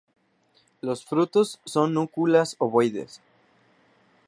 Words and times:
Los 0.81 1.05
frutos 1.05 1.59
son 1.63 1.93
núculas 1.93 2.55
ovoides. 2.57 3.21